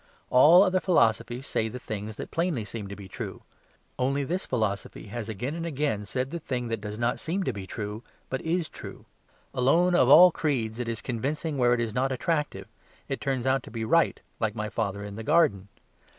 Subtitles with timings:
[0.31, 3.43] All other philosophies say the things that plainly seem to be true;
[3.99, 7.53] only this philosophy has again and again said the thing that does not seem to
[7.53, 9.05] be true, but is true.
[9.53, 12.67] Alone of all creeds it is convincing where it is not attractive;
[13.07, 15.67] it turns out to be right, like my father in the garden.